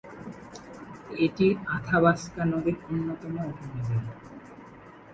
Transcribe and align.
এটি 1.25 1.47
আথাবাস্কা 1.75 2.43
নদীর 2.51 2.77
অন্যতম 2.85 3.33
উপনদী। 3.49 3.97